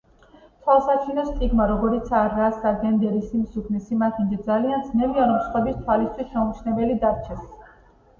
[0.67, 7.45] თვალსაჩინო სტიგმა, როგორიცაა რასა, გენდერი, სიმსუქნე, სიმახინჯე ძალიან ძნელია, რომ სხვების თვალისთვის შეუმჩნეველი დარჩეს.